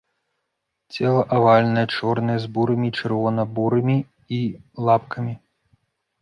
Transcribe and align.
Цела 0.93 1.19
авальнае, 1.37 1.83
чорнае, 1.97 2.37
з 2.45 2.49
бурымі 2.55 2.87
і 2.93 2.97
чырвона-бурымі 2.99 3.97
і 4.39 4.41
лапкамі. 4.89 5.33